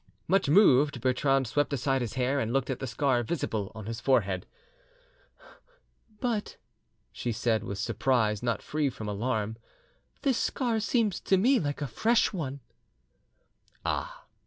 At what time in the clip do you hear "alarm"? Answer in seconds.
9.07-9.57